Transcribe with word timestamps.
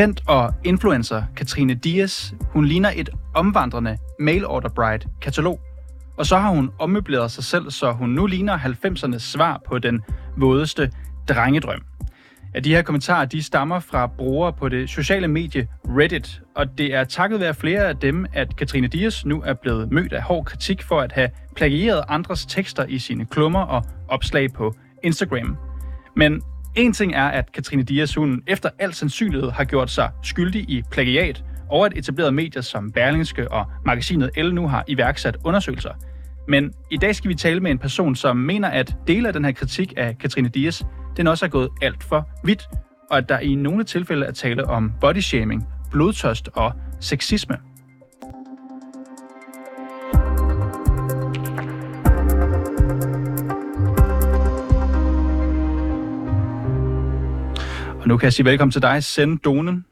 Skribent 0.00 0.22
og 0.26 0.54
influencer 0.64 1.22
Katrine 1.36 1.74
Dias, 1.74 2.34
hun 2.40 2.64
ligner 2.64 2.90
et 2.96 3.10
omvandrende 3.34 3.98
mail 4.20 4.46
order 4.46 4.68
bride 4.68 5.08
katalog. 5.22 5.60
Og 6.16 6.26
så 6.26 6.36
har 6.36 6.50
hun 6.50 6.70
ommøbleret 6.78 7.30
sig 7.30 7.44
selv, 7.44 7.70
så 7.70 7.92
hun 7.92 8.08
nu 8.08 8.26
ligner 8.26 8.58
90'ernes 8.58 9.18
svar 9.18 9.60
på 9.66 9.78
den 9.78 10.02
vådeste 10.36 10.90
drengedrøm. 11.28 11.82
Ja, 12.54 12.60
de 12.60 12.74
her 12.74 12.82
kommentarer 12.82 13.24
de 13.24 13.42
stammer 13.42 13.80
fra 13.80 14.06
brugere 14.06 14.52
på 14.52 14.68
det 14.68 14.90
sociale 14.90 15.28
medie 15.28 15.68
Reddit, 15.84 16.40
og 16.56 16.78
det 16.78 16.94
er 16.94 17.04
takket 17.04 17.40
være 17.40 17.54
flere 17.54 17.88
af 17.88 17.96
dem, 17.96 18.26
at 18.32 18.56
Katrine 18.56 18.86
Dias 18.86 19.26
nu 19.26 19.42
er 19.42 19.54
blevet 19.54 19.92
mødt 19.92 20.12
af 20.12 20.22
hård 20.22 20.44
kritik 20.44 20.82
for 20.82 21.00
at 21.00 21.12
have 21.12 21.30
plagieret 21.56 22.04
andres 22.08 22.46
tekster 22.46 22.84
i 22.88 22.98
sine 22.98 23.26
klummer 23.26 23.60
og 23.60 23.84
opslag 24.08 24.52
på 24.52 24.74
Instagram. 25.02 25.56
Men 26.16 26.42
en 26.74 26.92
ting 26.92 27.14
er, 27.14 27.28
at 27.28 27.52
Katrine 27.52 27.82
Dias 27.82 28.14
hun 28.14 28.42
efter 28.46 28.70
al 28.78 28.94
sandsynlighed 28.94 29.50
har 29.50 29.64
gjort 29.64 29.90
sig 29.90 30.10
skyldig 30.22 30.70
i 30.70 30.82
plagiat, 30.90 31.44
og 31.70 31.86
at 31.86 31.92
etablerede 31.96 32.32
medier 32.32 32.62
som 32.62 32.92
Berlingske 32.92 33.52
og 33.52 33.64
magasinet 33.86 34.30
Elle 34.36 34.54
nu 34.54 34.68
har 34.68 34.84
iværksat 34.88 35.36
undersøgelser. 35.44 35.90
Men 36.48 36.72
i 36.90 36.96
dag 36.96 37.14
skal 37.14 37.28
vi 37.28 37.34
tale 37.34 37.60
med 37.60 37.70
en 37.70 37.78
person, 37.78 38.16
som 38.16 38.36
mener, 38.36 38.68
at 38.68 38.94
dele 39.06 39.28
af 39.28 39.32
den 39.32 39.44
her 39.44 39.52
kritik 39.52 39.92
af 39.96 40.18
Katrine 40.18 40.48
Dias, 40.48 40.84
den 41.16 41.26
også 41.26 41.44
er 41.44 41.48
gået 41.48 41.68
alt 41.82 42.04
for 42.04 42.28
vidt, 42.44 42.62
og 43.10 43.18
at 43.18 43.28
der 43.28 43.38
i 43.38 43.54
nogle 43.54 43.84
tilfælde 43.84 44.26
er 44.26 44.32
tale 44.32 44.64
om 44.64 44.92
bodyshaming, 45.00 45.66
blodtørst 45.90 46.48
og 46.54 46.72
sexisme. 47.00 47.56
Nu 58.10 58.16
kan 58.16 58.24
jeg 58.24 58.32
sige 58.32 58.46
velkommen 58.46 58.72
til 58.72 58.82
dig, 58.82 59.04
Sendonen. 59.04 59.86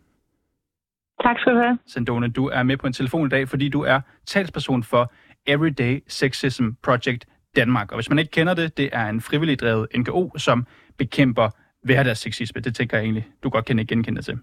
Tak 1.22 1.38
skal 1.38 1.54
du 1.54 1.58
have. 1.58 1.78
Sendonen, 1.86 2.32
du 2.32 2.48
er 2.48 2.62
med 2.62 2.76
på 2.76 2.86
en 2.86 2.92
telefon 2.92 3.26
i 3.26 3.28
dag, 3.28 3.48
fordi 3.48 3.68
du 3.68 3.82
er 3.82 4.00
talsperson 4.26 4.82
for 4.82 5.12
Everyday 5.46 6.00
Sexism 6.08 6.68
Project 6.82 7.26
Danmark. 7.56 7.92
Og 7.92 7.96
hvis 7.96 8.08
man 8.08 8.18
ikke 8.18 8.30
kender 8.30 8.54
det, 8.54 8.76
det 8.76 8.88
er 8.92 9.06
en 9.08 9.20
frivillig 9.20 9.58
drevet 9.58 9.86
NGO, 9.96 10.38
som 10.38 10.66
bekæmper 10.96 11.50
hverdagssexisme. 11.82 12.60
Det 12.60 12.74
tænker 12.74 12.96
jeg 12.96 13.04
egentlig, 13.04 13.28
du 13.42 13.48
godt 13.48 13.64
kan 13.64 13.76
genkende 13.76 14.22
til. 14.22 14.38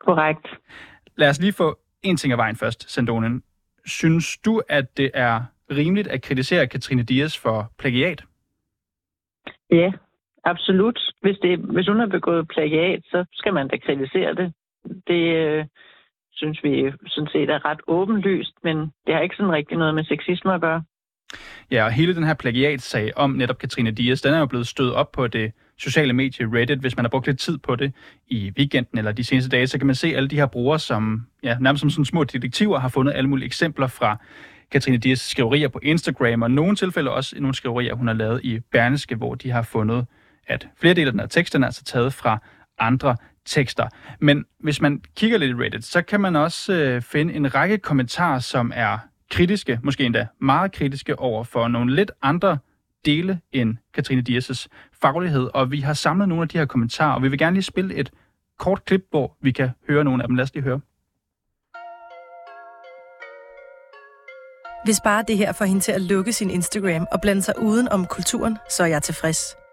Korrekt. 0.00 0.46
Lad 1.16 1.28
os 1.28 1.40
lige 1.40 1.52
få 1.52 1.78
en 2.02 2.16
ting 2.16 2.32
af 2.32 2.38
vejen 2.38 2.56
først, 2.56 2.90
Sendonen. 2.90 3.42
Synes 3.86 4.38
du, 4.38 4.62
at 4.68 4.96
det 4.96 5.10
er 5.14 5.44
rimeligt 5.70 6.08
at 6.08 6.22
kritisere 6.22 6.66
Katrine 6.66 7.02
Dias 7.02 7.38
for 7.38 7.72
plagiat? 7.78 8.24
Ja, 9.70 9.92
absolut. 10.44 10.98
Hvis, 11.20 11.38
det, 11.42 11.58
hvis 11.58 11.88
hun 11.88 11.98
har 11.98 12.06
begået 12.06 12.48
plagiat, 12.48 13.02
så 13.04 13.24
skal 13.32 13.54
man 13.54 13.68
da 13.68 13.76
kritisere 13.76 14.34
det. 14.34 14.52
Det 15.06 15.36
øh, 15.36 15.64
synes 16.32 16.64
vi 16.64 16.92
sådan 17.06 17.28
set 17.32 17.50
er 17.50 17.64
ret 17.64 17.80
åbenlyst, 17.86 18.54
men 18.64 18.76
det 19.06 19.14
har 19.14 19.20
ikke 19.20 19.36
sådan 19.36 19.52
rigtig 19.52 19.76
noget 19.76 19.94
med 19.94 20.04
sexisme 20.04 20.54
at 20.54 20.60
gøre. 20.60 20.82
Ja, 21.70 21.84
og 21.84 21.92
hele 21.92 22.14
den 22.14 22.24
her 22.24 22.34
plagiatsag 22.34 23.12
om 23.16 23.30
netop 23.30 23.58
Katrine 23.58 23.90
Dias, 23.90 24.22
den 24.22 24.34
er 24.34 24.38
jo 24.38 24.46
blevet 24.46 24.66
stødt 24.66 24.94
op 24.94 25.12
på 25.12 25.26
det 25.26 25.52
sociale 25.78 26.12
medie 26.12 26.46
Reddit. 26.52 26.78
Hvis 26.78 26.96
man 26.96 27.04
har 27.04 27.10
brugt 27.10 27.26
lidt 27.26 27.38
tid 27.38 27.58
på 27.58 27.76
det 27.76 27.92
i 28.26 28.52
weekenden 28.58 28.98
eller 28.98 29.12
de 29.12 29.24
seneste 29.24 29.50
dage, 29.50 29.66
så 29.66 29.78
kan 29.78 29.86
man 29.86 29.94
se 29.94 30.16
alle 30.16 30.28
de 30.28 30.36
her 30.36 30.46
brugere, 30.46 30.78
som 30.78 31.26
ja, 31.42 31.56
nærmest 31.60 31.80
som 31.80 31.90
sådan 31.90 32.04
små 32.04 32.24
detektiver 32.24 32.78
har 32.78 32.88
fundet 32.88 33.12
alle 33.14 33.30
mulige 33.30 33.46
eksempler 33.46 33.86
fra 33.86 34.16
Katrine 34.70 34.96
Dias 34.96 35.20
skriverier 35.20 35.68
på 35.68 35.80
Instagram, 35.82 36.42
og 36.42 36.50
nogle 36.50 36.76
tilfælde 36.76 37.10
også 37.10 37.36
nogle 37.38 37.54
skriverier, 37.54 37.94
hun 37.94 38.06
har 38.06 38.14
lavet 38.14 38.40
i 38.44 38.60
Berneske, 38.72 39.16
hvor 39.16 39.34
de 39.34 39.50
har 39.50 39.62
fundet, 39.62 40.06
at 40.46 40.68
flere 40.76 40.94
dele 40.94 41.06
af 41.06 41.12
den 41.12 41.20
her 41.20 41.26
tekst, 41.26 41.54
er 41.54 41.64
altså 41.64 41.84
taget 41.84 42.12
fra 42.12 42.38
andre 42.78 43.16
tekster. 43.44 43.88
Men 44.20 44.44
hvis 44.60 44.80
man 44.80 45.02
kigger 45.16 45.38
lidt 45.38 45.50
i 45.50 45.54
Reddit, 45.54 45.84
så 45.84 46.02
kan 46.02 46.20
man 46.20 46.36
også 46.36 46.72
øh, 46.72 47.02
finde 47.02 47.34
en 47.34 47.54
række 47.54 47.78
kommentarer, 47.78 48.38
som 48.38 48.72
er 48.74 48.98
kritiske, 49.30 49.80
måske 49.82 50.04
endda 50.04 50.26
meget 50.40 50.72
kritiske 50.72 51.18
over 51.18 51.44
for 51.44 51.68
nogle 51.68 51.94
lidt 51.94 52.10
andre 52.22 52.58
dele 53.04 53.40
end 53.52 53.76
Katrine 53.94 54.24
Dias' 54.28 54.66
faglighed, 55.02 55.50
og 55.54 55.70
vi 55.70 55.80
har 55.80 55.92
samlet 55.94 56.28
nogle 56.28 56.42
af 56.42 56.48
de 56.48 56.58
her 56.58 56.64
kommentarer, 56.64 57.14
og 57.14 57.22
vi 57.22 57.28
vil 57.28 57.38
gerne 57.38 57.54
lige 57.54 57.64
spille 57.64 57.94
et 57.94 58.10
kort 58.58 58.84
klip, 58.84 59.04
hvor 59.10 59.36
vi 59.40 59.50
kan 59.50 59.70
høre 59.88 60.04
nogle 60.04 60.22
af 60.22 60.28
dem. 60.28 60.36
Lad 60.36 60.42
os 60.42 60.54
lige 60.54 60.64
høre. 60.64 60.80
Hvis 64.84 65.00
bare 65.04 65.24
det 65.28 65.36
her 65.36 65.52
får 65.52 65.64
hende 65.64 65.80
til 65.80 65.92
at 65.92 66.00
lukke 66.00 66.32
sin 66.32 66.50
Instagram 66.50 67.06
og 67.12 67.20
blande 67.20 67.42
sig 67.42 67.54
uden 67.58 67.88
om 67.88 68.06
kulturen, 68.06 68.58
så 68.70 68.82
er 68.82 68.86
jeg 68.86 69.02
tilfreds. 69.02 69.63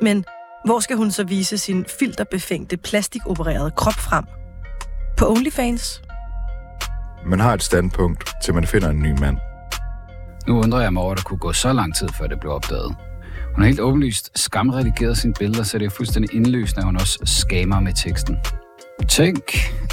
Men 0.00 0.24
hvor 0.64 0.80
skal 0.80 0.96
hun 0.96 1.10
så 1.10 1.24
vise 1.24 1.58
sin 1.58 1.86
filterbefængte 1.98 2.76
plastikopererede 2.76 3.70
krop 3.70 3.94
frem? 3.94 4.24
På 5.16 5.30
OnlyFans? 5.30 6.02
Man 7.26 7.40
har 7.40 7.54
et 7.54 7.62
standpunkt, 7.62 8.30
til 8.44 8.54
man 8.54 8.66
finder 8.66 8.88
en 8.88 9.02
ny 9.02 9.20
mand. 9.20 9.36
Nu 10.46 10.62
undrer 10.62 10.80
jeg 10.80 10.92
mig 10.92 11.02
over, 11.02 11.12
at 11.12 11.18
der 11.18 11.24
kunne 11.24 11.38
gå 11.38 11.52
så 11.52 11.72
lang 11.72 11.96
tid, 11.96 12.08
før 12.18 12.26
det 12.26 12.40
blev 12.40 12.52
opdaget. 12.52 12.96
Hun 13.54 13.62
har 13.62 13.66
helt 13.66 13.80
åbenlyst 13.80 14.38
skamredigeret 14.38 15.18
sine 15.18 15.34
billeder, 15.38 15.62
så 15.62 15.78
det 15.78 15.86
er 15.86 15.90
fuldstændig 15.90 16.34
indløsende, 16.34 16.80
at 16.80 16.84
hun 16.84 16.96
også 16.96 17.18
skamer 17.24 17.80
med 17.80 17.92
teksten. 18.04 18.36
Tænk, 19.08 19.42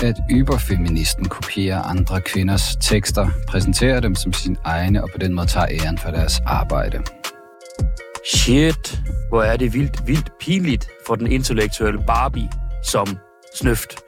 at 0.03 0.15
yberfeministen 0.31 1.25
kopierer 1.29 1.81
andre 1.81 2.21
kvinders 2.21 2.75
tekster, 2.81 3.29
præsenterer 3.47 3.99
dem 3.99 4.15
som 4.15 4.33
sine 4.33 4.55
egne 4.63 5.03
og 5.03 5.09
på 5.11 5.17
den 5.17 5.33
måde 5.33 5.47
tager 5.47 5.67
æren 5.69 5.97
for 5.97 6.11
deres 6.11 6.33
arbejde. 6.45 7.03
Shit, 8.25 8.99
hvor 9.29 9.43
er 9.43 9.57
det 9.57 9.73
vildt, 9.73 10.07
vildt 10.07 10.31
pinligt 10.39 10.89
for 11.07 11.15
den 11.15 11.31
intellektuelle 11.31 12.03
Barbie, 12.07 12.49
som 12.83 13.17
snøft 13.55 13.99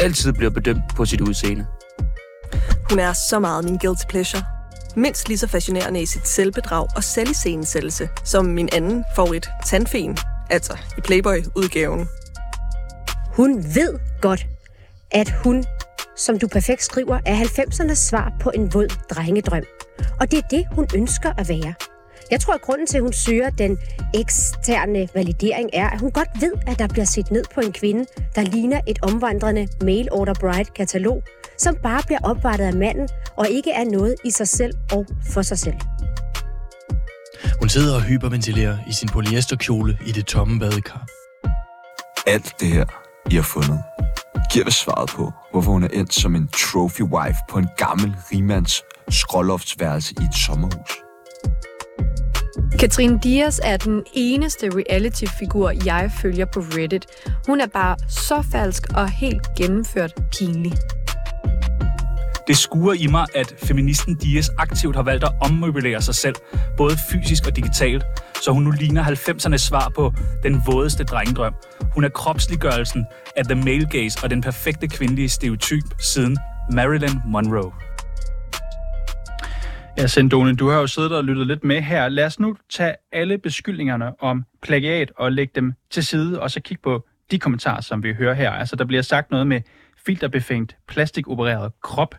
altid 0.00 0.32
bliver 0.32 0.50
bedømt 0.50 0.82
på 0.96 1.04
sit 1.04 1.20
udseende. 1.20 1.66
Hun 2.90 2.98
er 2.98 3.12
så 3.12 3.38
meget 3.38 3.64
min 3.64 3.78
guilty 3.78 4.04
pleasure. 4.08 4.42
Mindst 4.96 5.28
lige 5.28 5.38
så 5.38 5.46
fascinerende 5.46 6.02
i 6.02 6.06
sit 6.06 6.28
selvbedrag 6.28 6.86
og 6.96 7.04
selviscenesættelse 7.04 8.08
som 8.24 8.44
min 8.44 8.68
anden 8.72 9.04
favorit, 9.16 9.48
Tandfen, 9.66 10.18
altså 10.50 10.78
i 10.98 11.00
Playboy-udgaven. 11.00 12.08
Hun 13.36 13.64
ved 13.74 13.98
godt, 14.20 14.46
at 15.10 15.34
hun, 15.44 15.64
som 16.16 16.38
du 16.38 16.48
perfekt 16.48 16.82
skriver, 16.82 17.18
er 17.26 17.36
90'ernes 17.36 18.08
svar 18.08 18.32
på 18.40 18.50
en 18.54 18.74
våd 18.74 18.88
drengedrøm. 19.10 19.64
Og 20.20 20.30
det 20.30 20.38
er 20.38 20.48
det, 20.50 20.64
hun 20.72 20.86
ønsker 20.94 21.32
at 21.38 21.48
være. 21.48 21.74
Jeg 22.30 22.40
tror, 22.40 22.54
at 22.54 22.60
grunden 22.62 22.86
til, 22.86 22.96
at 22.96 23.02
hun 23.02 23.12
søger 23.12 23.50
den 23.50 23.78
eksterne 24.14 25.08
validering, 25.14 25.70
er, 25.72 25.90
at 25.90 26.00
hun 26.00 26.10
godt 26.10 26.28
ved, 26.40 26.52
at 26.66 26.78
der 26.78 26.88
bliver 26.88 27.04
set 27.04 27.30
ned 27.30 27.44
på 27.54 27.60
en 27.60 27.72
kvinde, 27.72 28.06
der 28.34 28.42
ligner 28.42 28.80
et 28.86 28.98
omvandrende 29.02 29.68
mail 29.82 30.08
order 30.12 30.34
bride 30.40 30.64
katalog, 30.64 31.22
som 31.58 31.76
bare 31.82 32.02
bliver 32.06 32.18
opvartet 32.22 32.64
af 32.64 32.74
manden 32.74 33.08
og 33.36 33.48
ikke 33.48 33.70
er 33.70 33.84
noget 33.84 34.14
i 34.24 34.30
sig 34.30 34.48
selv 34.48 34.74
og 34.92 35.06
for 35.32 35.42
sig 35.42 35.58
selv. 35.58 35.74
Hun 37.60 37.68
sidder 37.68 37.94
og 37.94 38.02
hyperventilerer 38.02 38.78
i 38.88 38.92
sin 38.92 39.08
polyesterkjole 39.08 39.98
i 40.06 40.12
det 40.12 40.26
tomme 40.26 40.60
badekar. 40.60 41.06
Alt 42.26 42.54
det 42.60 42.68
her, 42.68 42.86
I 43.30 43.34
har 43.34 43.42
fundet, 43.42 43.82
giver 44.52 44.64
vel 44.64 44.72
svaret 44.72 45.10
på, 45.10 45.32
hvorfor 45.52 45.72
hun 45.72 45.84
er 45.84 45.88
endt 45.88 46.14
som 46.14 46.34
en 46.34 46.48
trophy 46.48 47.02
wife 47.02 47.38
på 47.50 47.58
en 47.58 47.68
gammel 47.76 48.14
rimands 48.32 48.82
skråloftsværelse 49.08 50.14
i 50.20 50.24
et 50.24 50.34
sommerhus. 50.46 51.07
Katrine 52.76 53.18
Dias 53.22 53.60
er 53.64 53.76
den 53.76 54.02
eneste 54.14 54.70
reality-figur, 54.74 55.72
jeg 55.84 56.10
følger 56.22 56.44
på 56.44 56.60
Reddit. 56.60 57.06
Hun 57.46 57.60
er 57.60 57.66
bare 57.66 57.96
så 58.08 58.42
falsk 58.52 58.82
og 58.94 59.10
helt 59.10 59.46
gennemført 59.56 60.14
pinlig. 60.32 60.72
Det 62.46 62.56
skuer 62.56 62.92
i 62.92 63.06
mig, 63.06 63.26
at 63.34 63.54
feministen 63.64 64.14
Dias 64.16 64.50
aktivt 64.58 64.96
har 64.96 65.02
valgt 65.02 65.24
at 65.24 65.32
ommøblere 65.40 66.02
sig 66.02 66.14
selv, 66.14 66.34
både 66.76 66.96
fysisk 67.10 67.46
og 67.46 67.56
digitalt, 67.56 68.04
så 68.42 68.52
hun 68.52 68.62
nu 68.62 68.70
ligner 68.70 69.04
90'ernes 69.04 69.68
svar 69.68 69.92
på 69.94 70.12
den 70.42 70.62
vådeste 70.66 71.04
drengedrøm. 71.04 71.54
Hun 71.94 72.04
er 72.04 72.08
kropsliggørelsen 72.08 73.06
af 73.36 73.44
the 73.44 73.54
male 73.54 73.86
gaze 73.86 74.18
og 74.22 74.30
den 74.30 74.40
perfekte 74.40 74.88
kvindelige 74.88 75.28
stereotyp 75.28 75.84
siden 75.98 76.38
Marilyn 76.72 77.18
Monroe. 77.26 77.87
Ja, 79.98 80.06
Sendone, 80.06 80.56
du 80.56 80.68
har 80.68 80.80
jo 80.80 80.86
siddet 80.86 81.16
og 81.16 81.24
lyttet 81.24 81.46
lidt 81.46 81.64
med 81.64 81.80
her. 81.80 82.08
Lad 82.08 82.26
os 82.26 82.40
nu 82.40 82.56
tage 82.68 82.94
alle 83.12 83.38
beskyldningerne 83.38 84.22
om 84.22 84.44
plagiat 84.62 85.12
og 85.16 85.32
lægge 85.32 85.52
dem 85.54 85.72
til 85.90 86.06
side, 86.06 86.42
og 86.42 86.50
så 86.50 86.62
kigge 86.62 86.82
på 86.82 87.06
de 87.30 87.38
kommentarer, 87.38 87.80
som 87.80 88.02
vi 88.02 88.12
hører 88.12 88.34
her. 88.34 88.50
Altså, 88.50 88.76
der 88.76 88.84
bliver 88.84 89.02
sagt 89.02 89.30
noget 89.30 89.46
med 89.46 89.60
filterbefængt, 90.06 90.76
plastikopereret 90.88 91.72
krop. 91.82 92.14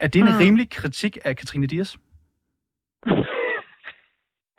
Er 0.00 0.08
det 0.08 0.20
en 0.20 0.24
mm. 0.24 0.38
rimelig 0.40 0.70
kritik 0.70 1.18
af 1.24 1.36
Katrine 1.36 1.66
Dias? 1.66 1.96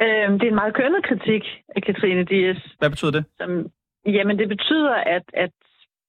Øhm, 0.03 0.39
det 0.39 0.45
er 0.45 0.51
en 0.51 0.55
meget 0.55 0.75
kønnet 0.75 1.05
kritik 1.05 1.43
af 1.75 1.81
Katrine 1.83 2.23
Dias. 2.23 2.75
Hvad 2.79 2.89
betyder 2.89 3.11
det? 3.11 3.25
Som, 3.37 3.49
jamen, 4.05 4.39
det 4.39 4.47
betyder, 4.47 4.93
at, 4.93 5.23
at 5.33 5.51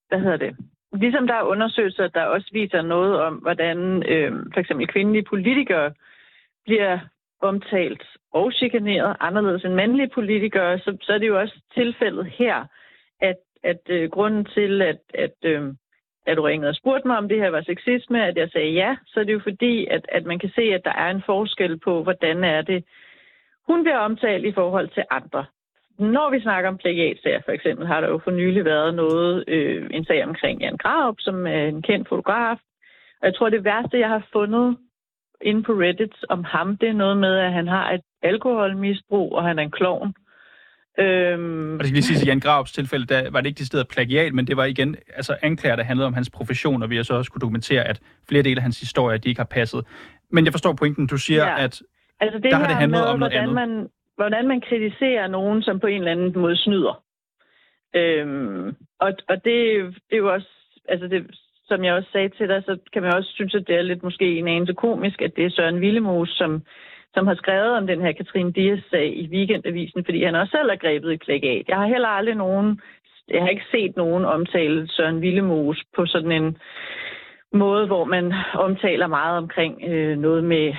hvad 0.08 0.20
hedder 0.20 0.36
det? 0.36 0.56
Ligesom 0.92 1.26
der 1.26 1.34
er 1.34 1.42
undersøgelser, 1.42 2.08
der 2.08 2.24
også 2.24 2.48
viser 2.52 2.82
noget 2.82 3.20
om, 3.20 3.34
hvordan 3.34 4.02
øh, 4.08 4.32
for 4.52 4.60
eksempel 4.60 4.86
kvindelige 4.86 5.24
politikere 5.24 5.92
bliver 6.64 6.98
omtalt 7.40 8.02
og 8.32 8.52
chikaneret 8.52 9.16
anderledes 9.20 9.64
end 9.64 9.74
mandlige 9.74 10.10
politikere, 10.14 10.78
så, 10.78 10.96
så 11.02 11.12
er 11.12 11.18
det 11.18 11.28
jo 11.28 11.40
også 11.40 11.60
tilfældet 11.74 12.26
her, 12.26 12.64
at, 13.20 13.36
at 13.62 13.80
øh, 13.88 14.10
grunden 14.10 14.44
til, 14.44 14.82
at, 14.82 14.98
at, 15.14 15.34
øh, 15.42 15.74
at 16.26 16.36
du 16.36 16.42
ringede 16.42 16.68
og 16.68 16.74
spurgte 16.74 17.08
mig, 17.08 17.18
om 17.18 17.28
det 17.28 17.38
her 17.38 17.50
var 17.50 17.62
sexisme, 17.62 18.26
at 18.26 18.36
jeg 18.36 18.50
sagde 18.50 18.70
ja, 18.70 18.96
så 19.06 19.20
er 19.20 19.24
det 19.24 19.32
jo 19.32 19.40
fordi, 19.42 19.86
at, 19.86 20.06
at 20.08 20.24
man 20.24 20.38
kan 20.38 20.50
se, 20.54 20.62
at 20.62 20.84
der 20.84 20.92
er 20.92 21.10
en 21.10 21.22
forskel 21.26 21.78
på, 21.78 22.02
hvordan 22.02 22.44
er 22.44 22.62
det, 22.62 22.84
hun 23.66 23.82
bliver 23.82 23.98
omtalt 23.98 24.44
i 24.44 24.52
forhold 24.52 24.88
til 24.88 25.04
andre. 25.10 25.44
Når 25.98 26.30
vi 26.30 26.40
snakker 26.40 26.70
om 26.70 26.78
plagiatsager, 26.78 27.40
for 27.44 27.52
eksempel, 27.52 27.86
har 27.86 28.00
der 28.00 28.08
jo 28.08 28.20
for 28.24 28.30
nylig 28.30 28.64
været 28.64 28.94
noget, 28.94 29.44
øh, 29.48 29.86
en 29.90 30.04
sag 30.04 30.24
omkring 30.24 30.60
Jan 30.60 30.76
Graup, 30.76 31.14
som 31.18 31.46
er 31.46 31.64
en 31.64 31.82
kendt 31.82 32.08
fotograf. 32.08 32.56
Og 33.20 33.26
jeg 33.26 33.34
tror, 33.36 33.48
det 33.50 33.64
værste, 33.64 33.98
jeg 33.98 34.08
har 34.08 34.26
fundet 34.32 34.76
inde 35.42 35.62
på 35.62 35.72
Reddit 35.72 36.14
om 36.28 36.44
ham, 36.44 36.76
det 36.76 36.88
er 36.88 36.92
noget 36.92 37.16
med, 37.16 37.34
at 37.38 37.52
han 37.52 37.68
har 37.68 37.90
et 37.92 38.00
alkoholmisbrug, 38.22 39.32
og 39.34 39.44
han 39.44 39.58
er 39.58 39.62
en 39.62 39.70
klovn. 39.70 40.14
Øhm, 40.98 41.72
Og 41.74 41.78
det 41.78 41.86
skal 41.86 41.94
lige 41.94 42.02
sige, 42.02 42.16
at 42.16 42.22
i 42.24 42.26
Jan 42.26 42.40
Graups 42.40 42.72
tilfælde, 42.72 43.06
der 43.06 43.30
var 43.30 43.40
det 43.40 43.46
ikke 43.48 43.58
det 43.58 43.66
sted 43.66 43.84
plagiat, 43.84 44.32
men 44.34 44.46
det 44.46 44.56
var 44.56 44.64
igen 44.64 44.96
altså 45.16 45.36
anklager, 45.42 45.76
der 45.76 45.82
handlede 45.82 46.06
om 46.06 46.14
hans 46.14 46.30
profession, 46.30 46.82
og 46.82 46.90
vi 46.90 46.96
har 46.96 47.02
så 47.02 47.14
også 47.14 47.30
kunne 47.30 47.40
dokumentere, 47.40 47.84
at 47.84 48.00
flere 48.28 48.42
dele 48.42 48.56
af 48.56 48.62
hans 48.62 48.80
historie, 48.80 49.18
de 49.18 49.28
ikke 49.28 49.38
har 49.40 49.46
passet. 49.50 49.84
Men 50.30 50.44
jeg 50.44 50.52
forstår 50.52 50.72
pointen, 50.72 51.06
du 51.06 51.16
siger, 51.16 51.44
Ja. 51.44 51.64
at 51.64 51.82
Altså 52.20 52.38
det 52.38 52.50
Der 52.50 52.56
har 52.56 52.66
det 52.66 52.76
handlet 52.76 53.00
med, 53.00 53.06
om 53.06 53.18
noget 53.18 53.32
hvordan, 53.32 53.50
andet. 53.50 53.54
man, 53.54 53.88
hvordan 54.22 54.48
man 54.48 54.60
kritiserer 54.60 55.26
nogen, 55.26 55.62
som 55.62 55.80
på 55.80 55.86
en 55.86 55.98
eller 55.98 56.12
anden 56.12 56.32
måde 56.40 56.56
snyder. 56.56 57.02
Øhm, 57.94 58.68
og 59.00 59.12
og 59.28 59.36
det, 59.44 59.56
det 60.08 60.14
er 60.16 60.22
jo 60.24 60.32
også, 60.32 60.48
altså 60.88 61.06
det, 61.08 61.20
som 61.64 61.84
jeg 61.84 61.94
også 61.94 62.08
sagde 62.12 62.28
til 62.28 62.48
dig, 62.48 62.62
så 62.66 62.78
kan 62.92 63.02
man 63.02 63.14
også 63.14 63.30
synes, 63.34 63.54
at 63.54 63.66
det 63.68 63.76
er 63.76 63.82
lidt 63.82 64.02
måske 64.02 64.38
en 64.38 64.48
anelse 64.48 64.74
komisk, 64.74 65.22
at 65.22 65.36
det 65.36 65.44
er 65.44 65.50
Søren 65.50 65.78
Willemus, 65.78 66.30
som, 66.30 66.62
som 67.14 67.26
har 67.26 67.34
skrevet 67.34 67.76
om 67.76 67.86
den 67.86 68.00
her 68.00 68.12
Katrine 68.12 68.52
Dias-sag 68.52 69.16
i 69.16 69.28
Weekendavisen, 69.32 70.04
fordi 70.04 70.24
han 70.24 70.34
også 70.34 70.50
selv 70.50 70.70
er 70.70 70.76
grebet 70.76 71.12
i 71.12 71.16
plagiat. 71.16 71.68
Jeg 71.68 71.76
har 71.76 71.86
heller 71.86 72.08
aldrig 72.08 72.34
nogen, 72.34 72.80
jeg 73.28 73.42
har 73.42 73.48
ikke 73.48 73.70
set 73.70 73.96
nogen 73.96 74.24
omtale 74.24 74.88
Søren 74.88 75.18
Willemus 75.18 75.82
på 75.96 76.06
sådan 76.06 76.32
en 76.32 76.58
måde, 77.52 77.86
hvor 77.86 78.04
man 78.04 78.32
omtaler 78.54 79.06
meget 79.06 79.38
omkring 79.38 79.82
øh, 79.88 80.18
noget 80.18 80.44
med, 80.44 80.74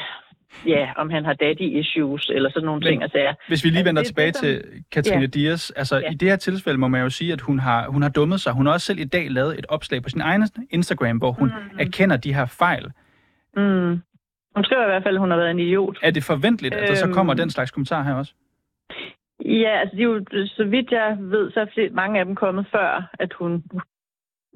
ja, 0.68 0.90
om 0.98 1.10
han 1.10 1.26
har 1.26 1.34
daddy 1.34 1.62
issues 1.80 2.30
eller 2.30 2.50
sådan 2.50 2.66
nogle 2.66 2.80
Men 2.80 2.88
ting 2.88 3.04
og 3.04 3.10
sager. 3.10 3.34
hvis 3.48 3.64
vi 3.64 3.70
lige 3.70 3.78
Altså, 3.80 3.90
vender 3.90 4.02
det 4.02 4.08
tilbage 4.08 4.28
det, 4.28 4.36
som- 4.36 4.46
til 4.46 4.64
Katrine 4.92 5.22
Ja. 5.22 5.26
Dias, 5.28 5.72
altså 5.72 5.98
Ja. 5.98 6.12
i 6.12 6.16
det 6.16 6.30
her 6.30 6.36
tilfælde 6.36 6.78
må 6.80 6.88
man 6.88 7.02
jo 7.02 7.10
sige, 7.10 7.34
at 7.34 7.42
hun 7.42 7.60
har, 7.60 7.88
hun 7.88 8.02
har 8.02 8.10
dummet 8.10 8.42
sig. 8.42 8.54
Hun 8.54 8.66
har 8.66 8.74
også 8.74 8.86
selv 8.86 9.00
i 9.00 9.04
dag 9.06 9.32
lavet 9.32 9.60
et 9.60 9.66
opslag 9.70 10.04
på 10.04 10.10
sin 10.10 10.22
egen 10.22 10.44
Instagram, 10.70 11.18
hvor 11.18 11.32
hun 11.32 11.48
Mm. 11.72 11.80
erkender 11.80 12.18
de 12.18 12.34
her 12.34 12.46
fejl. 12.46 12.86
Mm. 13.58 14.02
Hun 14.56 14.64
skriver 14.64 14.84
i 14.84 14.90
hvert 14.90 15.04
fald, 15.04 15.16
at 15.16 15.20
hun 15.20 15.30
har 15.32 15.38
været 15.38 15.52
en 15.52 15.60
idiot. 15.60 15.98
Er 16.04 16.12
det 16.12 16.24
forventeligt, 16.24 16.74
at 16.76 16.90
der 16.90 16.96
så 16.96 17.06
Øhm. 17.06 17.14
kommer 17.14 17.34
den 17.34 17.50
slags 17.50 17.72
kommentar 17.72 18.04
her 18.04 18.14
også? 18.14 18.34
Ja, 19.46 19.80
altså 19.80 19.96
de 19.96 20.02
er 20.02 20.06
jo, 20.06 20.26
så 20.46 20.64
vidt 20.64 20.92
jeg 20.92 21.18
ved, 21.20 21.52
så 21.52 21.60
er 21.60 21.94
mange 21.94 22.20
af 22.20 22.26
dem 22.26 22.36
kommet 22.36 22.66
før, 22.72 23.10
at 23.20 23.34
hun 23.34 23.64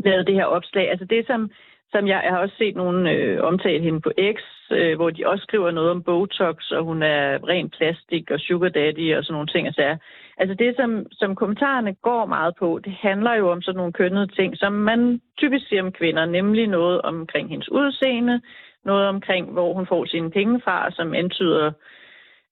lavede 0.06 0.26
det 0.26 0.34
her 0.36 0.46
opslag. 0.46 0.90
Altså 0.90 1.06
det, 1.06 1.28
som, 1.28 1.52
som 1.92 2.08
jeg, 2.08 2.22
jeg 2.24 2.32
har 2.34 2.40
også 2.40 2.56
set 2.58 2.76
nogen 2.76 3.08
øh, 3.08 3.44
omtale 3.44 3.84
hende 3.84 4.02
på 4.02 4.12
X, 4.34 4.40
øh, 4.72 4.96
hvor 4.96 5.10
de 5.10 5.28
også 5.28 5.44
skriver 5.44 5.72
noget 5.72 5.92
om 5.92 6.04
Botox, 6.04 6.72
og 6.72 6.84
hun 6.84 7.04
er 7.04 7.48
ren 7.48 7.70
plastik 7.70 8.32
og 8.32 8.40
sugar 8.40 8.70
daddy 8.70 9.16
og 9.16 9.24
sådan 9.24 9.34
nogle 9.34 9.48
ting. 9.48 9.68
Altså, 9.68 9.98
altså 10.38 10.56
det, 10.56 10.76
som, 10.76 11.06
som 11.12 11.36
kommentarerne 11.36 11.94
går 11.94 12.26
meget 12.26 12.54
på, 12.60 12.80
det 12.86 12.94
handler 13.02 13.34
jo 13.34 13.52
om 13.52 13.62
sådan 13.62 13.78
nogle 13.78 13.94
kønnede 13.94 14.28
ting, 14.28 14.58
som 14.58 14.74
man 14.74 15.22
typisk 15.38 15.68
siger 15.68 15.84
om 15.84 15.92
kvinder, 15.92 16.26
nemlig 16.26 16.68
noget 16.68 17.02
omkring 17.02 17.50
hendes 17.50 17.72
udseende, 17.72 18.42
noget 18.86 19.08
omkring, 19.08 19.52
hvor 19.52 19.74
hun 19.74 19.88
får 19.88 20.06
sine 20.06 20.32
penge 20.32 20.62
fra, 20.64 20.92
som 20.92 21.14
antyder, 21.14 21.72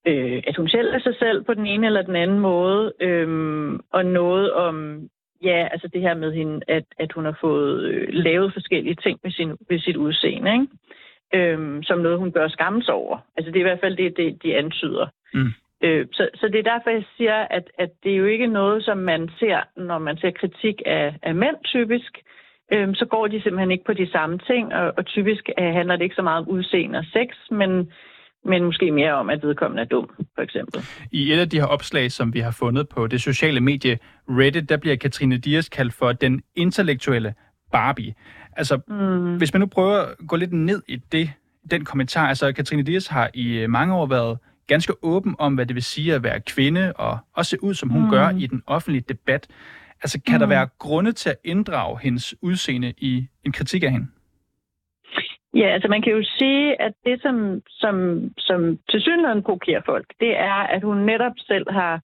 øh, 0.07 0.43
at 0.47 0.55
hun 0.57 0.69
selv 0.69 0.93
er 0.93 0.99
sig 0.99 1.15
selv 1.19 1.43
på 1.43 1.53
den 1.53 1.67
ene 1.67 1.85
eller 1.87 2.01
den 2.01 2.15
anden 2.15 2.39
måde, 2.39 2.93
øh, 2.99 3.27
og 3.91 4.05
noget 4.05 4.51
om, 4.53 4.99
ja, 5.43 5.67
altså 5.71 5.87
det 5.93 6.01
her 6.01 6.13
med 6.13 6.33
hende, 6.33 6.61
at, 6.67 6.83
at 6.99 7.11
hun 7.11 7.25
har 7.25 7.37
fået 7.41 7.83
øh, 7.83 8.07
lavet 8.11 8.53
forskellige 8.53 8.95
ting 8.95 9.19
med, 9.23 9.31
sin, 9.31 9.49
med 9.69 9.79
sit 9.79 9.95
udseende, 9.95 10.53
ikke? 10.53 10.67
Øhm, 11.33 11.83
som 11.83 11.99
noget, 11.99 12.19
hun 12.19 12.31
bør 12.31 12.47
skammes 12.47 12.89
over. 12.89 13.17
Altså 13.37 13.51
det 13.51 13.57
er 13.57 13.65
i 13.65 13.69
hvert 13.69 13.79
fald 13.79 13.97
det, 13.97 14.17
det 14.17 14.43
de 14.43 14.57
antyder. 14.57 15.07
Mm. 15.33 15.51
Øh, 15.83 16.07
så, 16.11 16.29
så 16.35 16.47
det 16.47 16.59
er 16.59 16.71
derfor, 16.73 16.89
jeg 16.89 17.03
siger, 17.17 17.35
at, 17.35 17.71
at 17.77 17.89
det 18.03 18.11
er 18.11 18.17
jo 18.17 18.25
ikke 18.25 18.47
noget, 18.47 18.83
som 18.83 18.97
man 18.97 19.29
ser, 19.39 19.59
når 19.77 19.99
man 19.99 20.17
ser 20.17 20.31
kritik 20.31 20.81
af, 20.85 21.15
af 21.21 21.35
mænd 21.35 21.55
typisk. 21.63 22.21
Øhm, 22.73 22.95
så 22.95 23.05
går 23.05 23.27
de 23.27 23.41
simpelthen 23.41 23.71
ikke 23.71 23.83
på 23.83 23.93
de 23.93 24.11
samme 24.11 24.37
ting, 24.37 24.73
og, 24.73 24.93
og 24.97 25.05
typisk 25.05 25.49
øh, 25.59 25.73
handler 25.73 25.95
det 25.95 26.03
ikke 26.03 26.15
så 26.15 26.21
meget 26.21 26.39
om 26.39 26.49
udseende 26.49 26.99
og 26.99 27.05
sex, 27.13 27.27
men, 27.51 27.91
men 28.45 28.63
måske 28.63 28.91
mere 28.91 29.13
om, 29.13 29.29
at 29.29 29.43
vedkommende 29.43 29.81
er 29.83 29.87
dum, 29.87 30.09
for 30.35 30.41
eksempel. 30.41 30.81
I 31.11 31.33
et 31.33 31.39
af 31.39 31.49
de 31.49 31.59
her 31.59 31.65
opslag, 31.65 32.11
som 32.11 32.33
vi 32.33 32.39
har 32.39 32.51
fundet 32.51 32.89
på 32.89 33.07
det 33.07 33.21
sociale 33.21 33.59
medie 33.61 33.99
Reddit, 34.29 34.69
der 34.69 34.77
bliver 34.77 34.95
Katrine 34.95 35.37
Dias 35.37 35.69
kaldt 35.69 35.93
for 35.93 36.11
den 36.13 36.41
intellektuelle 36.55 37.33
Barbie. 37.71 38.13
Altså, 38.57 38.79
Mm. 38.87 39.37
hvis 39.37 39.53
man 39.53 39.59
nu 39.59 39.65
prøver 39.65 39.97
at 39.97 40.07
gå 40.27 40.35
lidt 40.35 40.53
ned 40.53 40.81
i 40.87 40.95
det, 41.11 41.29
den 41.71 41.85
kommentar, 41.85 42.27
altså 42.27 42.51
Katrine 42.51 42.83
Dias 42.83 43.07
har 43.07 43.29
i 43.33 43.57
øh, 43.57 43.69
mange 43.69 43.95
år 43.95 44.05
været 44.05 44.37
ganske 44.67 44.93
åben 45.01 45.35
om, 45.39 45.55
hvad 45.55 45.65
det 45.65 45.75
vil 45.75 45.83
sige 45.83 46.13
at 46.15 46.23
være 46.23 46.39
kvinde, 46.39 46.93
og 46.93 47.17
også 47.33 47.49
se 47.49 47.63
ud, 47.63 47.73
som 47.73 47.89
hun 47.89 48.01
Mm. 48.03 48.09
gør 48.09 48.29
i 48.29 48.47
den 48.47 48.63
offentlige 48.67 49.03
debat. 49.09 49.47
Altså, 50.03 50.19
kan 50.27 50.35
mm. 50.35 50.39
der 50.39 50.47
være 50.47 50.67
grunde 50.79 51.11
til 51.11 51.29
at 51.29 51.35
inddrage 51.43 51.99
hendes 52.01 52.35
udseende 52.41 52.93
i 52.97 53.27
en 53.43 53.51
kritik 53.51 53.83
af 53.83 53.91
hende? 53.91 54.07
Ja, 55.55 55.67
altså 55.67 55.87
man 55.87 56.01
kan 56.01 56.13
jo 56.13 56.23
sige, 56.37 56.81
at 56.81 56.93
det, 57.05 57.21
som, 57.21 57.61
som, 57.67 57.95
som 58.37 58.79
til 58.89 59.01
synligheden 59.01 59.43
provokerer 59.43 59.81
folk, 59.85 60.05
det 60.19 60.37
er, 60.37 60.53
at 60.75 60.83
hun 60.83 60.97
netop 60.97 61.31
selv 61.37 61.71
har, 61.71 62.01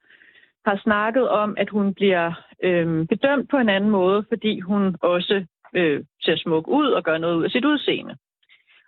har 0.65 0.80
snakket 0.83 1.30
om, 1.30 1.56
at 1.57 1.69
hun 1.69 1.94
bliver 1.94 2.33
øh, 2.63 3.07
bedømt 3.07 3.50
på 3.50 3.57
en 3.57 3.69
anden 3.69 3.89
måde, 3.89 4.25
fordi 4.30 4.59
hun 4.59 4.95
også 5.01 5.45
øh, 5.75 6.03
ser 6.21 6.36
smuk 6.36 6.68
ud 6.68 6.88
og 6.92 7.03
gør 7.03 7.18
noget 7.18 7.36
ud 7.36 7.44
af 7.44 7.51
sit 7.51 7.65
udseende. 7.65 8.15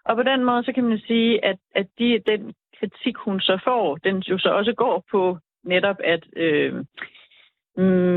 Og 0.05 0.15
på 0.15 0.23
den 0.23 0.43
måde, 0.43 0.63
så 0.63 0.71
kan 0.73 0.83
man 0.83 0.99
sige, 0.99 1.45
at, 1.45 1.57
at 1.75 1.87
de, 1.99 2.19
den 2.25 2.53
kritik, 2.79 3.15
hun 3.17 3.39
så 3.41 3.59
får, 3.63 3.95
den 3.95 4.17
jo 4.17 4.37
så 4.37 4.49
også 4.49 4.73
går 4.73 5.03
på 5.11 5.37
netop, 5.63 5.95
at 6.03 6.23
øh, 6.35 6.73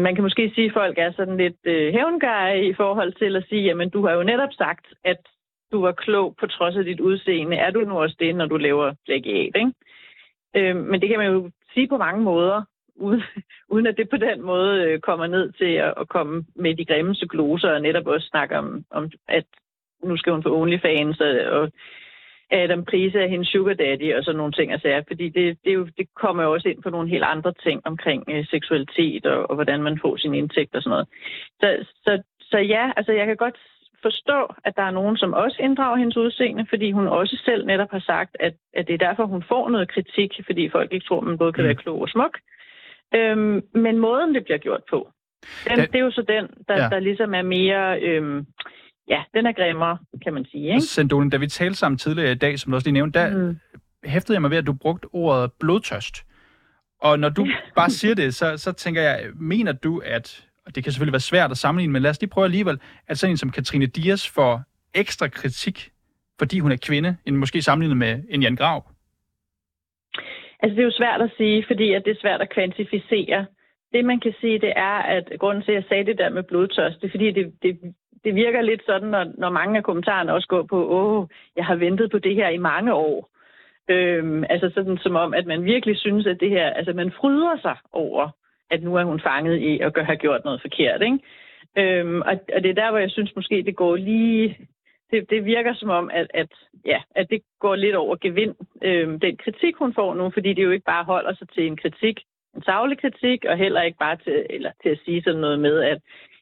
man 0.05 0.15
kan 0.15 0.25
måske 0.25 0.53
sige, 0.55 0.67
at 0.67 0.73
folk 0.73 0.99
er 0.99 1.13
sådan 1.13 1.37
lidt 1.37 1.57
øh, 1.65 1.93
hævngeje 1.93 2.65
i 2.65 2.75
forhold 2.75 3.13
til 3.13 3.37
at 3.37 3.45
sige, 3.49 3.63
jamen 3.63 3.91
du 3.91 4.07
har 4.07 4.15
jo 4.15 4.23
netop 4.23 4.53
sagt, 4.53 4.87
at 5.05 5.21
du 5.73 5.81
var 5.81 5.93
klog 5.93 6.37
på 6.41 6.47
trods 6.47 6.77
af 6.77 6.85
dit 6.85 7.01
udseende. 7.01 7.57
Er 7.57 7.71
du 7.71 7.81
nu 7.81 7.99
også 7.99 8.17
det, 8.21 8.37
når 8.37 8.47
du 8.47 8.57
laver 8.57 8.95
plagiat, 9.05 9.57
ikke? 9.57 9.73
Øh, 10.57 10.77
men 10.77 11.01
det 11.01 11.09
kan 11.09 11.19
man 11.19 11.33
jo 11.33 11.51
sige 11.75 11.89
på 11.89 11.97
mange 11.97 12.23
måder, 12.23 12.63
uden, 12.97 13.23
uden 13.73 13.87
at 13.87 13.97
det 13.97 14.09
på 14.09 14.17
den 14.17 14.43
måde 14.43 14.83
øh, 14.85 15.01
kommer 15.01 15.27
ned 15.27 15.53
til 15.53 15.73
at, 15.75 15.95
at 15.97 16.09
komme 16.09 16.45
med 16.55 16.75
de 16.75 16.85
grimmeste 16.85 17.27
gloser 17.29 17.71
og 17.71 17.83
netop 17.83 18.07
også 18.07 18.27
snakke 18.27 18.59
om, 18.59 18.85
om 18.91 19.11
at 19.29 19.45
nu 20.03 20.17
skal 20.17 20.33
hun 20.33 20.43
få 20.43 20.61
OnlyFans 20.61 21.21
og, 21.21 21.61
og 21.61 21.73
Adam 22.51 22.85
Prise 22.85 23.19
er 23.19 23.27
hendes 23.27 23.49
sugar 23.49 23.75
daddy 23.75 24.15
og 24.15 24.25
sådan 24.25 24.37
nogle 24.37 24.53
ting 24.53 24.73
at 24.73 24.81
sige, 24.81 25.05
fordi 25.09 25.29
det, 25.29 25.59
det, 25.65 25.71
er 25.71 25.75
jo, 25.75 25.89
det 25.99 26.07
kommer 26.15 26.43
jo 26.43 26.53
også 26.53 26.69
ind 26.69 26.83
på 26.83 26.91
nogle 26.91 27.09
helt 27.09 27.25
andre 27.25 27.53
ting 27.63 27.81
omkring 27.85 28.25
øh, 28.29 28.47
seksualitet 28.47 29.27
og, 29.27 29.51
og 29.51 29.55
hvordan 29.55 29.83
man 29.83 29.99
får 30.03 30.17
sin 30.17 30.35
indtægt 30.35 30.75
og 30.75 30.83
sådan 30.83 30.91
noget. 30.91 31.09
Så, 31.61 31.87
så, 32.05 32.23
så 32.41 32.59
ja, 32.59 32.93
altså 32.97 33.13
jeg 33.13 33.27
kan 33.27 33.37
godt 33.37 33.59
forstå, 34.03 34.55
at 34.65 34.77
der 34.77 34.83
er 34.83 34.91
nogen, 34.91 35.17
som 35.17 35.33
også 35.35 35.57
inddrager 35.61 35.97
hendes 35.97 36.17
udseende, 36.17 36.67
fordi 36.69 36.91
hun 36.93 37.07
også 37.09 37.43
selv 37.45 37.67
netop 37.67 37.91
har 37.91 37.99
sagt, 38.01 38.37
at, 38.41 38.55
at 38.75 38.87
det 38.89 38.95
er 38.95 38.99
derfor, 39.09 39.27
hun 39.27 39.43
får 39.49 39.69
noget 39.69 39.89
kritik, 39.89 40.31
fordi 40.47 40.69
folk 40.71 40.93
ikke 40.93 41.07
tror, 41.07 41.19
at 41.21 41.27
man 41.27 41.39
både 41.39 41.53
kan 41.53 41.63
Mm. 41.65 41.67
være 41.67 41.75
klog 41.75 42.01
og 42.01 42.09
smuk. 42.09 42.39
Øhm, 43.15 43.63
men 43.75 43.99
måden, 43.99 44.35
det 44.35 44.45
bliver 44.45 44.59
gjort 44.59 44.83
på, 44.91 45.09
den, 45.69 45.79
Den- 45.79 45.87
det 45.87 45.95
er 45.95 46.05
jo 46.05 46.11
så 46.11 46.23
den, 46.29 46.47
der, 46.69 46.75
Ja. 46.77 46.83
ja. 46.83 46.89
der 46.89 46.99
ligesom 46.99 47.35
er 47.35 47.43
mere... 47.43 48.01
Øhm, 48.03 48.47
ja, 49.09 49.23
den 49.35 49.47
er 49.47 49.53
grimmere, 49.53 49.99
kan 50.23 50.35
man 50.35 50.45
sige. 50.45 50.69
Ikke? 50.69 50.81
Sendolin, 50.81 51.31
da 51.31 51.37
vi 51.37 51.47
talte 51.47 51.79
sammen 51.79 51.99
tidligere 51.99 52.33
i 52.33 52.35
dag, 52.35 52.59
som 52.59 52.71
du 52.73 52.75
også 52.77 52.87
lige 52.87 52.93
nævnte, 52.95 53.19
der 53.19 53.37
Mm. 53.37 53.57
hæftede 54.05 54.35
jeg 54.37 54.43
mig 54.43 54.51
ved, 54.51 54.59
at 54.59 54.67
du 54.67 54.73
brugte 54.73 55.07
ordet 55.13 55.51
blodtørst. 55.61 56.25
Og 57.01 57.19
når 57.19 57.29
du 57.29 57.47
bare 57.77 57.91
siger 57.91 58.15
det, 58.15 58.35
så, 58.35 58.57
så 58.57 58.73
tænker 58.73 59.03
jeg, 59.03 59.21
mener 59.35 59.73
du, 59.73 60.03
at, 60.05 60.46
og 60.67 60.75
det 60.75 60.85
kan 60.85 60.93
selvfølgelig 60.93 61.13
være 61.13 61.31
svært 61.33 61.51
at 61.51 61.57
sammenligne, 61.57 61.93
men 61.93 62.03
lad 62.03 62.11
os 62.11 62.21
lige 62.21 62.31
prøve 62.31 62.45
alligevel, 62.45 62.81
at 63.09 63.19
sådan 63.19 63.33
en 63.33 63.37
som 63.37 63.51
Katrine 63.51 63.87
Dias 63.87 64.29
får 64.29 64.63
ekstra 64.95 65.29
kritik, 65.29 65.91
fordi 66.39 66.59
hun 66.59 66.73
er 66.73 66.77
kvinde, 66.77 67.17
end 67.27 67.37
måske 67.37 67.63
sammenlignet 67.63 67.97
med 67.97 68.23
en 68.31 68.43
Jan 68.43 68.57
Grav? 68.57 68.85
Altså, 70.61 70.75
det 70.77 70.83
er 70.83 70.91
jo 70.91 71.01
svært 71.01 71.23
at 71.23 71.31
sige, 71.37 71.65
fordi 71.67 71.93
at 71.93 72.03
det 72.05 72.11
er 72.11 72.21
svært 72.21 72.41
at 72.41 72.51
kvantificere. 72.51 73.47
Det, 73.93 74.05
man 74.05 74.21
kan 74.21 74.35
sige, 74.41 74.59
det 74.59 74.73
er, 74.77 74.99
at 75.17 75.33
grunden 75.39 75.65
til, 75.65 75.73
at 75.73 75.75
jeg 75.75 75.85
sagde 75.89 76.05
det 76.05 76.19
der 76.19 76.31
med 76.31 76.43
blodtørst, 76.43 77.01
det 77.01 77.07
er, 77.07 77.11
fordi 77.11 77.31
det, 77.31 77.55
det, 77.63 77.95
det 78.25 78.35
virker 78.35 78.63
lidt 78.63 78.83
sådan, 78.87 79.09
når, 79.09 79.25
når 79.39 79.51
mange 79.51 79.77
af 79.77 79.85
kommentarerne 79.85 80.33
også 80.33 80.49
går 80.49 80.63
på, 80.63 80.79
åh, 80.99 81.27
jeg 81.57 81.65
har 81.65 81.75
ventet 81.75 82.11
på 82.11 82.19
det 82.19 82.35
her 82.35 82.49
i 82.49 82.59
mange 82.59 82.95
år. 82.95 83.31
Øhm, 83.89 84.45
altså 84.51 84.71
sådan 84.75 84.99
som 84.99 85.17
om, 85.17 85.35
at 85.35 85.47
man 85.47 85.65
virkelig 85.65 85.99
synes, 85.99 86.27
at 86.27 86.41
det 86.41 86.51
her, 86.51 86.67
altså 86.71 86.93
man 86.93 87.13
fryder 87.21 87.57
sig 87.63 87.77
over, 87.93 88.31
at 88.71 88.83
nu 88.83 88.95
er 88.95 89.05
hun 89.05 89.21
fanget 89.21 89.57
i 89.57 89.81
at 89.81 89.95
gøre, 89.95 90.05
have 90.05 90.17
gjort 90.17 90.45
noget 90.45 90.61
forkert, 90.61 91.03
ikke? 91.03 91.19
Øhm, 91.79 92.21
og, 92.21 92.35
og 92.55 92.63
det 92.63 92.71
er 92.71 92.75
der, 92.83 92.91
hvor 92.91 92.99
jeg 92.99 93.11
synes 93.11 93.37
måske, 93.37 93.63
det 93.63 93.77
går 93.77 93.97
lige... 93.97 94.59
Det, 95.11 95.31
det 95.31 95.45
virker 95.45 95.75
som 95.75 95.91
om, 95.91 96.11
at, 96.13 96.27
at, 96.35 96.49
ja, 96.85 97.01
at 97.15 97.31
det 97.31 97.41
går 97.61 97.75
lidt 97.75 97.95
over 97.95 98.17
gevind, 98.17 98.55
øhm, 98.83 99.21
den 99.21 99.37
kritik, 99.37 99.77
hun 99.77 99.95
får 99.95 100.15
nu, 100.15 100.31
fordi 100.31 100.53
det 100.53 100.65
jo 100.65 100.71
ikke 100.71 100.85
bare 100.85 101.05
holder 101.05 101.35
sig 101.35 101.49
til 101.49 101.67
en 101.67 101.77
kritik, 101.77 102.21
en 102.57 102.63
savlig 102.63 103.01
kritik, 103.01 103.45
og 103.45 103.57
heller 103.57 103.83
ikke 103.83 103.99
bare 103.99 104.17
til, 104.17 104.47
eller 104.51 104.71
til 104.83 104.89
at 104.89 105.01
sige 105.05 105.23
sådan 105.23 105.41
noget 105.41 105.59
med, 105.59 105.83
at 105.83 105.99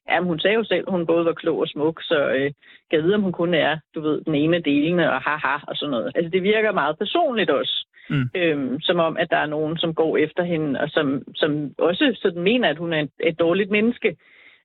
Jamen, 0.09 0.29
hun 0.29 0.41
sagde 0.41 0.57
jo 0.57 0.65
selv, 0.65 0.85
at 0.87 0.93
hun 0.93 1.07
både 1.07 1.25
var 1.25 1.33
klog 1.33 1.59
og 1.59 1.69
smuk, 1.69 2.03
så 2.03 2.29
øh, 2.29 2.53
kan 2.91 2.99
jeg 2.99 3.03
vide, 3.03 3.15
om 3.15 3.23
hun 3.23 3.33
kun 3.33 3.55
er, 3.55 3.79
du 3.95 4.01
ved, 4.01 4.21
den 4.21 4.35
ene 4.35 4.57
af 4.57 4.63
delene 4.63 5.13
og 5.13 5.21
haha 5.21 5.57
og 5.69 5.77
sådan 5.77 5.91
noget. 5.91 6.13
Altså, 6.15 6.31
det 6.31 6.43
virker 6.43 6.73
meget 6.73 6.99
personligt 6.99 7.51
også. 7.51 7.87
Mm. 8.11 8.31
Øhm, 8.35 8.81
som 8.81 8.99
om, 8.99 9.17
at 9.17 9.31
der 9.31 9.37
er 9.37 9.47
nogen, 9.47 9.79
som 9.79 9.95
går 9.95 10.17
efter 10.17 10.43
hende, 10.43 10.81
og 10.81 10.89
som, 10.91 11.23
som 11.35 11.75
også 11.79 12.19
sådan 12.23 12.43
mener, 12.43 12.69
at 12.69 12.79
hun 12.79 12.93
er 12.93 13.01
et, 13.01 13.11
et 13.21 13.39
dårligt 13.39 13.71
menneske. 13.71 14.17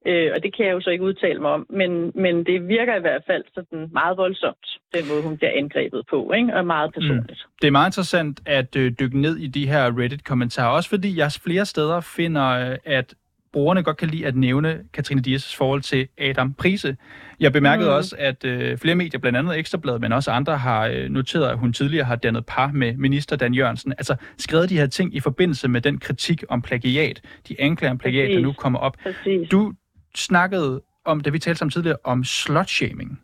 Øh, 0.08 0.32
og 0.36 0.44
det 0.44 0.56
kan 0.56 0.66
jeg 0.66 0.74
jo 0.74 0.82
så 0.82 0.90
ikke 0.90 1.04
udtale 1.04 1.40
mig 1.40 1.52
om, 1.52 1.66
men, 1.70 2.12
men 2.16 2.46
det 2.46 2.68
virker 2.68 2.96
i 2.96 3.00
hvert 3.00 3.24
fald 3.28 3.44
sådan 3.54 3.90
meget 3.94 4.18
voldsomt, 4.18 4.68
den 4.94 5.04
måde, 5.10 5.24
hun 5.24 5.38
bliver 5.38 5.52
angrebet 5.56 6.04
på, 6.10 6.32
ikke? 6.32 6.54
og 6.54 6.66
meget 6.66 6.94
personligt. 6.94 7.44
Mm. 7.46 7.52
Det 7.62 7.68
er 7.68 7.72
meget 7.72 7.88
interessant 7.88 8.42
at 8.46 8.76
øh, 8.76 8.92
dykke 9.00 9.22
ned 9.22 9.38
i 9.38 9.48
de 9.48 9.68
her 9.68 10.00
Reddit-kommentarer, 10.00 10.76
også 10.76 10.90
fordi 10.90 11.18
jeg 11.18 11.32
flere 11.44 11.66
steder 11.66 12.02
finder, 12.02 12.72
øh, 12.72 12.78
at 12.86 13.14
brugerne 13.54 13.84
godt 13.84 13.98
kan 13.98 14.08
lide 14.08 14.26
at 14.26 14.36
nævne 14.36 14.84
Katrine 14.94 15.22
Dias' 15.28 15.58
forhold 15.58 15.82
til 15.82 16.08
Adam 16.18 16.54
Prise. 16.54 16.98
Jeg 17.40 17.54
bemærkede 17.54 17.90
mm. 17.90 17.96
også, 17.96 18.16
at 18.20 18.46
øh, 18.46 18.78
flere 18.78 18.96
medier, 18.96 19.20
blandt 19.20 19.38
andet 19.38 19.58
Ekstrabladet, 19.58 20.02
men 20.02 20.12
også 20.12 20.32
andre, 20.32 20.58
har 20.58 20.88
øh, 20.88 21.10
noteret, 21.10 21.50
at 21.50 21.58
hun 21.58 21.74
tidligere 21.74 22.06
har 22.06 22.16
dannet 22.16 22.46
par 22.46 22.72
med 22.72 22.94
minister 22.94 23.36
Dan 23.36 23.54
Jørgensen. 23.54 23.92
Altså 23.92 24.16
skrevet 24.38 24.70
de 24.70 24.78
her 24.78 24.88
ting 24.88 25.16
i 25.16 25.20
forbindelse 25.20 25.68
med 25.68 25.82
den 25.82 25.98
kritik 25.98 26.44
om 26.50 26.62
plagiat, 26.62 27.22
de 27.48 27.56
anklager 27.62 27.92
om 27.92 27.98
plagiat, 27.98 28.26
Præcis. 28.26 28.36
der 28.36 28.42
nu 28.42 28.54
kommer 28.54 28.80
op. 28.80 28.98
Præcis. 29.04 29.50
Du 29.50 29.74
snakkede 30.16 30.82
om, 31.06 31.22
da 31.22 31.30
vi 31.30 31.40
talte 31.40 31.58
sammen 31.58 31.72
tidligere, 31.72 31.98
om 32.04 32.24
slutshaming. 32.24 33.20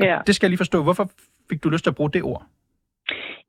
Ja. 0.00 0.18
Det 0.26 0.34
skal 0.34 0.46
jeg 0.46 0.50
lige 0.50 0.58
forstå. 0.58 0.82
Hvorfor 0.82 1.10
fik 1.50 1.64
du 1.64 1.68
lyst 1.68 1.84
til 1.84 1.90
at 1.90 1.96
bruge 1.96 2.10
det 2.10 2.22
ord? 2.22 2.46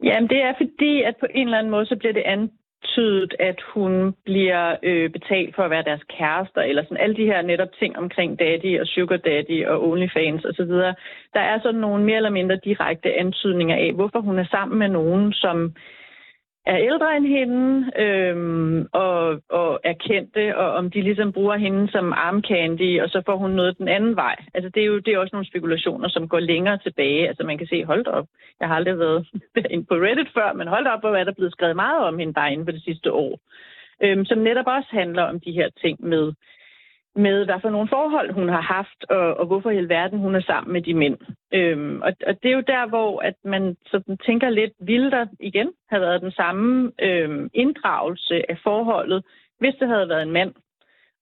Jamen, 0.03 0.29
det 0.29 0.37
er 0.37 0.53
fordi, 0.57 1.01
at 1.01 1.15
på 1.19 1.25
en 1.35 1.47
eller 1.47 1.57
anden 1.57 1.71
måde, 1.71 1.85
så 1.85 1.95
bliver 1.95 2.13
det 2.13 2.23
an, 2.25 2.49
antydet, 2.83 3.35
at 3.39 3.61
hun 3.73 4.13
bliver 4.25 4.75
øh, 4.83 5.09
betalt 5.09 5.55
for 5.55 5.63
at 5.63 5.69
være 5.69 5.83
deres 5.83 6.03
kærester, 6.17 6.61
eller 6.61 6.83
sådan 6.83 6.97
alle 6.97 7.15
de 7.15 7.25
her 7.25 7.41
netop 7.41 7.67
ting 7.79 7.97
omkring 7.97 8.39
daddy 8.39 8.79
og 8.79 8.87
sugar 8.87 9.17
daddy 9.17 9.65
og 9.65 9.89
OnlyFans 9.89 10.45
osv. 10.45 10.71
Der 11.33 11.43
er 11.51 11.59
sådan 11.61 11.79
nogle 11.79 12.03
mere 12.03 12.15
eller 12.15 12.29
mindre 12.29 12.59
direkte 12.63 13.13
antydninger 13.13 13.75
af, 13.75 13.93
hvorfor 13.93 14.19
hun 14.19 14.39
er 14.39 14.45
sammen 14.51 14.79
med 14.79 14.89
nogen, 14.89 15.33
som 15.33 15.73
er 16.73 16.77
ældre 16.89 17.17
end 17.17 17.27
hende 17.37 17.65
øhm, 18.03 18.87
og, 18.93 19.41
og 19.49 19.79
er 19.83 19.93
kendte, 19.93 20.57
og 20.57 20.67
om 20.79 20.91
de 20.91 21.01
ligesom 21.01 21.31
bruger 21.33 21.57
hende 21.57 21.91
som 21.91 22.13
armcandy, 22.13 23.01
og 23.01 23.09
så 23.09 23.21
får 23.25 23.37
hun 23.37 23.51
noget 23.51 23.77
den 23.77 23.87
anden 23.87 24.15
vej. 24.15 24.35
Altså 24.53 24.69
det 24.69 24.81
er 24.81 24.85
jo 24.85 24.99
det 24.99 25.13
er 25.13 25.19
også 25.19 25.35
nogle 25.35 25.51
spekulationer, 25.51 26.09
som 26.09 26.27
går 26.27 26.39
længere 26.39 26.77
tilbage. 26.77 27.27
Altså 27.27 27.43
man 27.43 27.57
kan 27.57 27.67
se, 27.67 27.85
hold 27.85 28.07
op, 28.07 28.27
jeg 28.59 28.67
har 28.67 28.75
aldrig 28.75 28.99
været 28.99 29.27
inde 29.73 29.85
på 29.85 29.95
Reddit 29.95 30.33
før, 30.33 30.53
men 30.53 30.67
hold 30.67 30.87
op, 30.87 30.99
hvor 30.99 31.15
er 31.15 31.23
der 31.23 31.33
blevet 31.37 31.51
skrevet 31.51 31.75
meget 31.75 32.03
om 32.07 32.19
hende 32.19 32.33
bare 32.33 32.51
inden 32.51 32.67
for 32.67 32.71
det 32.71 32.83
sidste 32.83 33.11
år. 33.11 33.39
Øhm, 34.03 34.25
som 34.25 34.37
netop 34.37 34.67
også 34.67 34.89
handler 34.91 35.23
om 35.23 35.39
de 35.39 35.51
her 35.51 35.69
ting 35.81 35.97
med 36.07 36.33
med, 37.15 37.45
hvad 37.45 37.59
for 37.61 37.69
nogle 37.69 37.87
forhold 37.87 38.31
hun 38.31 38.49
har 38.49 38.61
haft, 38.61 39.05
og, 39.09 39.37
og 39.37 39.45
hvorfor 39.45 39.69
i 39.69 39.77
alverden 39.77 40.19
hun 40.19 40.35
er 40.35 40.41
sammen 40.41 40.73
med 40.73 40.81
de 40.81 40.93
mænd. 40.93 41.17
Øhm, 41.53 42.01
og, 42.01 42.13
og 42.27 42.43
det 42.43 42.51
er 42.51 42.55
jo 42.55 42.63
der, 42.67 42.87
hvor 42.87 43.19
at 43.19 43.35
man 43.43 43.77
sådan 43.85 44.17
tænker 44.17 44.49
lidt, 44.49 44.73
ville 44.79 45.11
der 45.11 45.25
igen 45.39 45.71
have 45.89 46.01
været 46.01 46.21
den 46.21 46.31
samme 46.31 46.91
øhm, 47.01 47.49
inddragelse 47.53 48.51
af 48.51 48.57
forholdet, 48.63 49.23
hvis 49.59 49.75
det 49.79 49.87
havde 49.87 50.09
været 50.09 50.23
en 50.23 50.31
mand? 50.31 50.53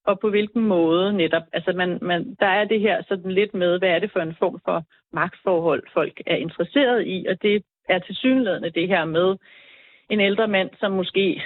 Og 0.05 0.19
på 0.19 0.29
hvilken 0.29 0.61
måde 0.61 1.13
netop? 1.13 1.43
Altså 1.53 1.73
man, 1.73 1.99
man, 2.01 2.35
der 2.39 2.47
er 2.47 2.65
det 2.65 2.79
her 2.79 3.03
sådan 3.07 3.31
lidt 3.31 3.53
med, 3.53 3.79
hvad 3.79 3.89
er 3.89 3.99
det 3.99 4.11
for 4.11 4.19
en 4.19 4.35
form 4.39 4.59
for 4.65 4.83
magtforhold, 5.13 5.83
folk 5.93 6.21
er 6.25 6.35
interesseret 6.35 7.07
i, 7.07 7.25
og 7.29 7.41
det 7.41 7.63
er 7.89 7.99
tilsyneladende 7.99 8.69
det 8.69 8.87
her 8.87 9.05
med 9.05 9.35
en 10.09 10.19
ældre 10.19 10.47
mand, 10.47 10.69
som 10.79 10.91
måske 10.91 11.43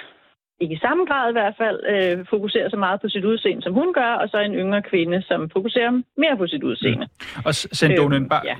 ikke 0.62 0.74
i 0.74 0.78
samme 0.78 1.04
grad 1.06 1.30
i 1.30 1.32
hvert 1.32 1.54
fald, 1.58 1.78
øh, 1.92 2.26
fokuserer 2.30 2.68
så 2.70 2.76
meget 2.76 3.00
på 3.00 3.08
sit 3.08 3.24
udseende, 3.24 3.62
som 3.62 3.72
hun 3.72 3.92
gør, 3.92 4.12
og 4.22 4.28
så 4.28 4.38
en 4.38 4.54
yngre 4.54 4.82
kvinde, 4.82 5.22
som 5.22 5.50
fokuserer 5.50 6.02
mere 6.16 6.36
på 6.36 6.46
sit 6.46 6.62
udseende. 6.62 7.06
Mm. 7.06 7.42
Og 7.46 7.54
Sendonen, 7.54 8.22
øh, 8.22 8.28
bare, 8.28 8.42
ja. 8.44 8.56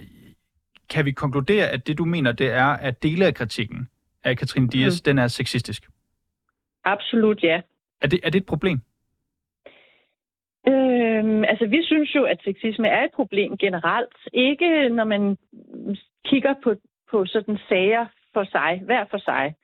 kan 0.91 1.05
vi 1.05 1.13
konkludere, 1.13 1.69
at 1.69 1.87
det 1.87 1.99
du 1.99 2.05
mener, 2.05 2.33
det 2.33 2.51
er, 2.51 2.67
at 2.67 3.03
dele 3.03 3.27
af 3.27 3.35
kritikken 3.35 3.89
af 4.25 4.37
Katrine 4.37 4.69
Dias, 4.69 5.01
mm. 5.01 5.05
den 5.05 5.19
er 5.19 5.29
sexistisk? 5.29 5.83
Absolut, 6.85 7.43
ja. 7.43 7.61
Er 8.01 8.07
det, 8.07 8.21
er 8.23 8.31
det 8.31 8.41
et 8.41 8.47
problem? 8.47 8.81
Øhm, 10.69 11.45
altså, 11.45 11.67
vi 11.67 11.81
synes 11.83 12.15
jo, 12.15 12.25
at 12.25 12.39
sexisme 12.45 12.89
er 12.89 13.05
et 13.05 13.11
problem 13.15 13.57
generelt. 13.57 14.17
Ikke 14.33 14.89
når 14.89 15.05
man 15.05 15.37
kigger 16.25 16.55
på, 16.65 16.75
på 17.11 17.27
sådan 17.27 17.59
sager 17.69 18.07
for 18.33 18.45
sig, 18.45 18.81
hver 18.85 19.05
for 19.11 19.19
sig 19.19 19.55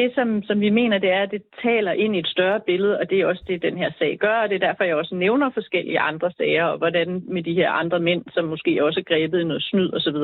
det, 0.00 0.14
som, 0.14 0.42
som 0.42 0.60
vi 0.60 0.70
mener, 0.70 0.98
det 0.98 1.10
er, 1.10 1.22
at 1.22 1.30
det 1.30 1.42
taler 1.62 1.92
ind 1.92 2.16
i 2.16 2.18
et 2.18 2.26
større 2.26 2.60
billede, 2.60 2.98
og 2.98 3.10
det 3.10 3.20
er 3.20 3.26
også 3.26 3.44
det, 3.46 3.62
den 3.62 3.76
her 3.78 3.90
sag 3.98 4.18
gør, 4.20 4.36
og 4.42 4.48
det 4.48 4.54
er 4.54 4.66
derfor, 4.66 4.84
jeg 4.84 4.96
også 4.96 5.14
nævner 5.14 5.50
forskellige 5.50 6.00
andre 6.00 6.32
sager, 6.36 6.64
og 6.64 6.78
hvordan 6.78 7.22
med 7.28 7.42
de 7.42 7.54
her 7.54 7.70
andre 7.70 8.00
mænd, 8.00 8.24
som 8.34 8.44
måske 8.44 8.84
også 8.84 9.00
er 9.00 9.04
grebet 9.04 9.40
i 9.40 9.44
noget 9.44 9.62
snyd 9.62 9.94
osv. 9.94 10.18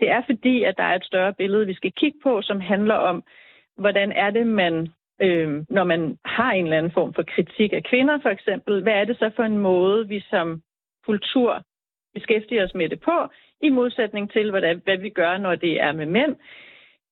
Det 0.00 0.08
er 0.16 0.22
fordi, 0.26 0.62
at 0.62 0.76
der 0.76 0.84
er 0.84 0.94
et 0.94 1.04
større 1.04 1.32
billede, 1.32 1.66
vi 1.66 1.74
skal 1.74 1.92
kigge 1.92 2.18
på, 2.22 2.42
som 2.42 2.60
handler 2.60 2.94
om, 2.94 3.22
hvordan 3.76 4.12
er 4.12 4.30
det, 4.30 4.46
man, 4.46 4.88
øh, 5.22 5.64
når 5.70 5.84
man 5.84 6.18
har 6.24 6.52
en 6.52 6.64
eller 6.64 6.78
anden 6.78 6.92
form 6.92 7.14
for 7.14 7.22
kritik 7.22 7.72
af 7.72 7.84
kvinder 7.84 8.18
for 8.22 8.28
eksempel, 8.28 8.82
hvad 8.82 8.92
er 8.92 9.04
det 9.04 9.16
så 9.18 9.30
for 9.36 9.42
en 9.42 9.58
måde, 9.58 10.08
vi 10.08 10.20
som 10.30 10.62
kultur 11.06 11.62
beskæftiger 12.14 12.64
os 12.64 12.74
med 12.74 12.88
det 12.88 13.00
på, 13.00 13.16
i 13.62 13.68
modsætning 13.68 14.32
til, 14.32 14.50
hvad, 14.50 14.74
hvad 14.84 14.96
vi 14.96 15.10
gør, 15.10 15.38
når 15.38 15.54
det 15.54 15.80
er 15.80 15.92
med 15.92 16.06
mænd. 16.06 16.36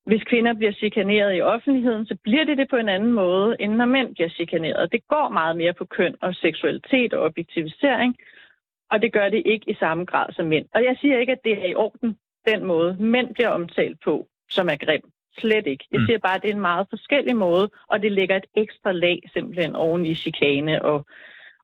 Hvis 0.09 0.23
kvinder 0.23 0.55
bliver 0.55 0.73
chikaneret 0.73 1.37
i 1.37 1.41
offentligheden, 1.41 2.07
så 2.07 2.17
bliver 2.23 2.45
det 2.45 2.59
det 2.59 2.69
på 2.71 2.77
en 2.77 2.89
anden 2.89 3.13
måde, 3.13 3.57
end 3.61 3.73
når 3.75 3.85
mænd 3.85 4.15
bliver 4.15 4.29
chikaneret. 4.29 4.93
Det 4.93 5.09
går 5.09 5.29
meget 5.29 5.57
mere 5.57 5.73
på 5.73 5.85
køn 5.85 6.15
og 6.21 6.35
seksualitet 6.35 7.15
og 7.15 7.25
objektivisering, 7.25 8.17
og 8.91 9.03
det 9.03 9.13
gør 9.13 9.29
det 9.29 9.43
ikke 9.47 9.71
i 9.71 9.75
samme 9.75 10.05
grad 10.05 10.33
som 10.33 10.47
mænd. 10.47 10.67
Og 10.75 10.85
jeg 10.85 10.97
siger 11.01 11.19
ikke, 11.19 11.33
at 11.33 11.45
det 11.45 11.53
er 11.53 11.67
i 11.67 11.75
orden, 11.75 12.19
den 12.47 12.65
måde 12.65 12.97
mænd 13.01 13.35
bliver 13.35 13.49
omtalt 13.49 14.01
på, 14.05 14.27
som 14.51 14.69
er 14.69 14.77
grim. 14.77 15.03
Slet 15.39 15.67
ikke. 15.67 15.85
Jeg 15.93 16.01
mm. 16.01 16.07
siger 16.07 16.19
bare, 16.19 16.37
at 16.37 16.43
det 16.43 16.51
er 16.51 16.55
en 16.55 16.61
meget 16.61 16.87
forskellig 16.91 17.37
måde, 17.37 17.71
og 17.89 18.03
det 18.03 18.13
lægger 18.13 18.37
et 18.37 18.47
ekstra 18.55 18.93
lag 18.93 19.19
simpelthen 19.33 19.77
oven 19.77 20.07
i 20.07 20.15
chikane 20.15 20.85
og, 20.85 21.07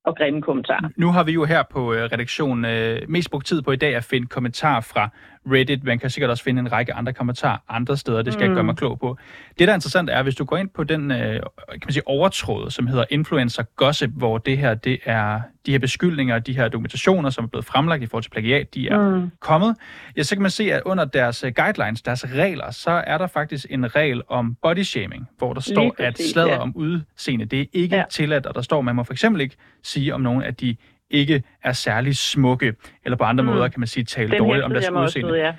og 0.04 0.16
grimme 0.16 0.42
kommentarer. 0.42 0.88
Nu 0.96 1.12
har 1.12 1.24
vi 1.24 1.32
jo 1.32 1.44
her 1.44 1.62
på 1.70 1.92
øh, 1.92 2.02
redaktionen 2.12 2.64
øh, 2.64 3.00
mest 3.08 3.30
brugt 3.30 3.46
tid 3.46 3.62
på 3.62 3.72
i 3.72 3.76
dag 3.76 3.94
at 3.96 4.04
finde 4.04 4.26
kommentarer 4.26 4.80
fra 4.80 5.10
Reddit. 5.46 5.84
Man 5.84 5.98
kan 5.98 6.10
sikkert 6.10 6.30
også 6.30 6.44
finde 6.44 6.60
en 6.60 6.72
række 6.72 6.94
andre 6.94 7.12
kommentarer 7.12 7.58
andre 7.68 7.96
steder. 7.96 8.22
Det 8.22 8.32
skal 8.32 8.44
mm. 8.44 8.50
jeg 8.50 8.54
gøre 8.54 8.64
mig 8.64 8.76
klog 8.76 8.98
på. 8.98 9.16
Det, 9.58 9.68
der 9.68 9.72
er 9.72 9.74
interessant, 9.74 10.10
er, 10.10 10.22
hvis 10.22 10.34
du 10.34 10.44
går 10.44 10.56
ind 10.56 10.68
på 10.68 10.84
den 10.84 11.10
øh, 11.10 11.18
kan 11.18 11.80
man 11.84 11.92
sige, 11.92 12.08
overtråd, 12.08 12.70
som 12.70 12.86
hedder 12.86 13.04
Influencer 13.10 13.62
Gossip, 13.76 14.10
hvor 14.10 14.38
det 14.38 14.58
her, 14.58 14.74
det 14.74 14.98
er 15.04 15.40
de 15.66 15.70
her 15.70 15.78
beskyldninger, 15.78 16.38
de 16.38 16.56
her 16.56 16.68
dokumentationer, 16.68 17.30
som 17.30 17.44
er 17.44 17.48
blevet 17.48 17.64
fremlagt 17.64 18.02
i 18.02 18.06
forhold 18.06 18.22
til 18.22 18.30
plagiat, 18.30 18.74
de 18.74 18.88
er 18.88 19.10
mm. 19.10 19.30
kommet. 19.40 19.76
Ja, 20.16 20.22
så 20.22 20.34
kan 20.34 20.42
man 20.42 20.50
se, 20.50 20.72
at 20.72 20.82
under 20.84 21.04
deres 21.04 21.44
uh, 21.44 21.50
guidelines, 21.50 22.02
deres 22.02 22.24
regler, 22.34 22.70
så 22.70 22.90
er 22.90 23.18
der 23.18 23.26
faktisk 23.26 23.66
en 23.70 23.96
regel 23.96 24.22
om 24.28 24.56
body 24.62 24.82
shaming, 24.82 25.28
hvor 25.38 25.52
der 25.52 25.60
står, 25.60 25.94
præcis, 25.96 26.26
at 26.26 26.32
slader 26.32 26.52
ja. 26.52 26.58
om 26.58 26.72
udseende, 26.76 27.44
det 27.44 27.60
er 27.60 27.64
ikke 27.72 27.96
ja. 27.96 28.04
tilladt, 28.10 28.46
og 28.46 28.54
der 28.54 28.62
står, 28.62 28.78
at 28.78 28.84
man 28.84 28.96
må 28.96 29.02
for 29.02 29.12
eksempel 29.12 29.40
ikke 29.40 29.56
sige 29.94 30.14
om 30.14 30.20
nogen, 30.20 30.42
at 30.42 30.60
de 30.60 30.76
ikke 31.10 31.42
er 31.62 31.72
særlig 31.72 32.16
smukke, 32.16 32.74
eller 33.04 33.16
på 33.16 33.24
andre 33.24 33.44
mm. 33.44 33.50
måder 33.50 33.68
kan 33.68 33.80
man 33.80 33.86
sige, 33.86 34.04
tale 34.04 34.38
dårligt 34.38 34.64
om 34.64 34.70
deres 34.70 34.90
udseende. 34.90 35.32
Ud, 35.32 35.36
ja. 35.36 35.54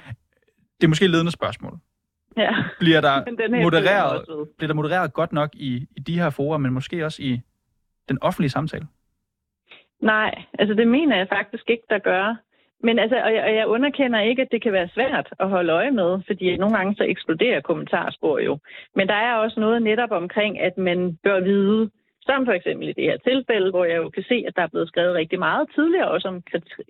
Det 0.78 0.84
er 0.84 0.88
måske 0.88 1.06
et 1.06 1.12
ledende 1.12 1.32
spørgsmål. 1.32 1.78
Ja. 2.38 2.56
Bliver 2.80 3.02
der, 3.02 3.16
modereret, 3.64 4.26
bliver 4.58 4.68
der 4.68 4.76
modereret 4.76 5.14
godt 5.14 5.34
nok 5.34 5.50
i, 5.54 5.88
i 5.98 6.00
de 6.00 6.20
her 6.20 6.30
forer, 6.30 6.58
men 6.58 6.74
måske 6.74 7.06
også 7.06 7.22
i 7.22 7.42
den 8.10 8.18
offentlige 8.22 8.50
samtale? 8.50 8.88
Nej, 10.02 10.44
altså 10.60 10.74
det 10.76 10.88
mener 10.88 11.18
jeg 11.18 11.28
faktisk 11.30 11.70
ikke, 11.70 11.84
der 11.90 12.00
gør. 12.00 12.36
Men 12.84 13.00
altså, 13.00 13.16
og 13.16 13.34
jeg, 13.34 13.44
og 13.44 13.56
jeg 13.56 13.68
underkender 13.68 14.20
ikke, 14.20 14.42
at 14.42 14.48
det 14.52 14.62
kan 14.62 14.74
være 14.74 14.90
svært 14.94 15.28
at 15.40 15.50
holde 15.50 15.74
øje 15.74 15.92
med, 15.92 16.20
fordi 16.28 16.58
nogle 16.58 16.78
gange 16.78 16.96
så 16.96 17.04
eksploderer 17.04 17.62
kommentarspor 17.62 18.40
jo. 18.40 18.58
Men 18.96 19.08
der 19.08 19.14
er 19.14 19.36
også 19.36 19.60
noget 19.60 19.82
netop 19.82 20.12
omkring, 20.12 20.60
at 20.60 20.78
man 20.78 21.18
bør 21.24 21.40
vide, 21.40 21.90
som 22.26 22.46
for 22.46 22.54
eksempel 22.54 22.88
i 22.90 22.94
det 22.94 23.04
her 23.04 23.18
tilfælde, 23.18 23.70
hvor 23.70 23.86
jeg 23.86 23.98
jo 23.98 24.10
kan 24.10 24.24
se, 24.24 24.44
at 24.48 24.56
der 24.56 24.62
er 24.62 24.68
blevet 24.68 24.88
skrevet 24.88 25.16
rigtig 25.16 25.40
meget 25.40 25.70
tidligere 25.76 26.12
også 26.12 26.28
om 26.28 26.44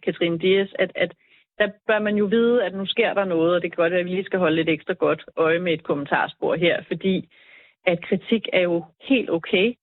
Katrine 0.03 0.39
Dias, 0.39 0.73
at, 0.79 0.91
at 0.95 1.11
der 1.59 1.69
bør 1.87 1.99
man 1.99 2.15
jo 2.15 2.25
vide, 2.25 2.63
at 2.63 2.73
nu 2.73 2.85
sker 2.85 3.13
der 3.13 3.25
noget, 3.25 3.55
og 3.55 3.61
det 3.61 3.71
kan 3.71 3.83
godt 3.83 3.91
være, 3.91 3.99
at 3.99 4.05
vi 4.05 4.11
lige 4.11 4.23
skal 4.23 4.39
holde 4.39 4.55
lidt 4.55 4.69
ekstra 4.69 4.93
godt 4.93 5.25
øje 5.37 5.59
med 5.59 5.73
et 5.73 5.83
kommentarspor 5.83 6.55
her, 6.55 6.83
fordi 6.87 7.29
at 7.85 8.01
kritik 8.01 8.47
er 8.53 8.61
jo 8.61 8.85
helt 9.01 9.29
okay. 9.29 9.73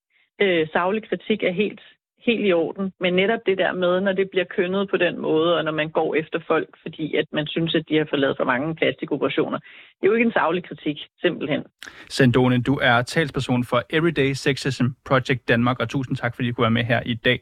Øh, 0.41 0.69
savlig 0.73 1.09
kritik 1.09 1.43
er 1.43 1.51
helt 1.51 1.81
helt 2.27 2.47
i 2.47 2.53
orden. 2.53 2.93
Men 3.01 3.15
netop 3.15 3.41
det 3.47 3.59
der 3.59 3.73
med, 3.73 4.01
når 4.01 4.13
det 4.13 4.31
bliver 4.31 4.45
kønnet 4.45 4.91
på 4.91 4.97
den 4.97 5.19
måde, 5.19 5.57
og 5.59 5.65
når 5.65 5.73
man 5.73 5.91
går 5.91 6.15
efter 6.15 6.41
folk, 6.47 6.69
fordi 6.83 7.17
at 7.17 7.25
man 7.33 7.47
synes, 7.47 7.75
at 7.75 7.85
de 7.89 7.97
har 7.97 8.07
forladet 8.11 8.37
for 8.37 8.45
mange 8.45 8.75
plastikoperationer, 8.75 9.59
det 9.59 10.03
er 10.03 10.07
jo 10.07 10.15
ikke 10.15 10.27
en 10.27 10.33
savlig 10.33 10.65
kritik, 10.65 10.97
simpelthen. 11.21 11.63
Sandone, 12.09 12.63
du 12.63 12.75
er 12.83 13.03
talsperson 13.03 13.65
for 13.65 13.83
Everyday 13.91 14.33
Sexism 14.33 14.87
Project 15.05 15.49
Danmark, 15.49 15.81
og 15.81 15.89
tusind 15.89 16.17
tak, 16.17 16.35
fordi 16.35 16.49
du 16.49 16.55
kunne 16.55 16.63
være 16.63 16.71
med 16.71 16.85
her 16.85 17.03
i 17.07 17.15
dag. 17.15 17.41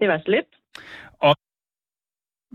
Det 0.00 0.08
var 0.08 0.20
slet. 0.24 0.44
Og 1.20 1.34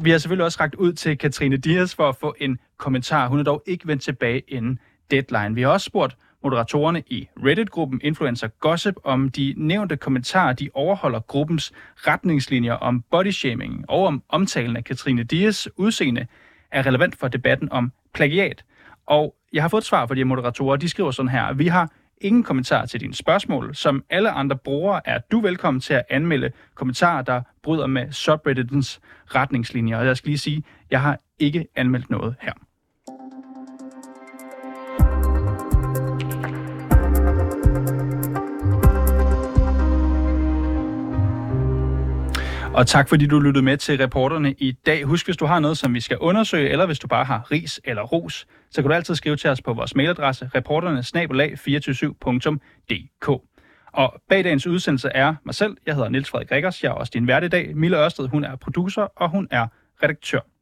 vi 0.04 0.10
har 0.10 0.18
selvfølgelig 0.18 0.46
også 0.46 0.58
ragt 0.62 0.76
ud 0.76 0.94
til 0.94 1.18
Katrine 1.18 1.58
Dias 1.58 1.96
for 1.96 2.10
at 2.10 2.16
få 2.16 2.36
en 2.40 2.60
kommentar. 2.78 3.28
Hun 3.28 3.40
er 3.40 3.44
dog 3.44 3.64
ikke 3.66 3.88
vendt 3.88 4.02
tilbage 4.04 4.40
inden 4.48 4.80
deadline. 5.12 5.56
Vi 5.56 5.62
har 5.62 5.70
også 5.70 5.86
spurgt 5.86 6.18
moderatorerne 6.44 7.04
i 7.08 7.28
Reddit-gruppen 7.46 8.02
Influencer 8.04 8.48
Gossip, 8.48 8.96
om 9.04 9.30
de 9.30 9.54
nævnte 9.58 9.98
kommentarer, 9.98 10.54
de 10.54 10.70
overholder 10.74 11.20
gruppens 11.20 11.72
retningslinjer 11.96 12.74
om 12.74 13.04
bodyshaming 13.12 13.86
og 13.90 14.06
om 14.06 14.24
omtalen 14.30 14.78
af 14.78 14.84
Katrine 14.84 15.24
Dias 15.24 15.70
udseende 15.78 16.28
er 16.72 16.86
relevant 16.86 17.16
for 17.16 17.28
debatten 17.28 17.72
om 17.72 17.92
plagiat. 18.14 18.64
Og 19.06 19.36
jeg 19.54 19.64
har 19.64 19.70
fået 19.70 19.82
et 19.82 19.88
svar 19.88 20.06
fra 20.06 20.16
de 20.16 20.20
her 20.20 20.26
moderatorer. 20.26 20.76
De 20.76 20.90
skriver 20.90 21.12
sådan 21.12 21.30
her. 21.30 21.54
Vi 21.54 21.68
har 21.68 21.92
ingen 22.22 22.44
kommentar 22.44 22.86
til 22.86 23.00
dine 23.00 23.14
spørgsmål. 23.14 23.76
Som 23.76 24.04
alle 24.10 24.32
andre 24.32 24.58
brugere 24.58 25.02
er 25.06 25.20
du 25.32 25.42
velkommen 25.42 25.82
til 25.82 25.94
at 25.94 26.04
anmelde 26.10 26.52
kommentarer, 26.76 27.22
der 27.22 27.42
bryder 27.64 27.88
med 27.88 28.12
subredditens 28.12 29.02
retningslinjer. 29.26 29.98
Og 29.98 30.06
jeg 30.06 30.18
skal 30.18 30.30
lige 30.30 30.38
sige, 30.38 30.64
jeg 30.92 31.02
har 31.02 31.20
ikke 31.40 31.68
anmeldt 31.76 32.10
noget 32.10 32.36
her. 32.42 32.54
Og 42.80 42.88
tak 42.88 43.10
fordi 43.10 43.28
du 43.28 43.40
lyttede 43.40 43.66
med 43.66 43.78
til 43.78 43.98
reporterne 43.98 44.54
i 44.54 44.72
dag. 44.72 45.04
Husk, 45.04 45.28
hvis 45.28 45.38
du 45.38 45.46
har 45.46 45.60
noget, 45.60 45.78
som 45.78 45.94
vi 45.94 46.00
skal 46.00 46.18
undersøge, 46.18 46.70
eller 46.70 46.86
hvis 46.86 47.00
du 47.00 47.08
bare 47.08 47.26
har 47.26 47.52
ris 47.52 47.82
eller 47.84 48.02
ros, 48.02 48.48
så 48.72 48.82
kan 48.82 48.90
du 48.90 48.96
altid 48.96 49.16
skrive 49.16 49.36
til 49.36 49.50
os 49.50 49.62
på 49.62 49.74
vores 49.74 49.96
mailadresse 49.96 50.50
reporterne 50.56 51.00
247dk 51.00 53.28
Og 53.92 54.22
bag 54.30 54.44
dagens 54.44 54.68
udsendelse 54.68 55.10
er 55.10 55.36
mig 55.46 55.56
selv. 55.56 55.78
Jeg 55.86 55.96
hedder 55.96 56.10
Niels 56.10 56.30
Frederik 56.30 56.52
Rikkers. 56.52 56.84
Jeg 56.84 56.90
er 56.90 56.94
også 56.94 57.12
din 57.14 57.28
vært 57.28 57.44
i 57.44 57.48
dag. 57.48 57.76
Mille 57.76 57.98
Ørsted, 57.98 58.28
hun 58.28 58.44
er 58.44 58.56
producer, 58.56 59.02
og 59.02 59.30
hun 59.30 59.48
er 59.52 59.68
redaktør. 60.04 60.40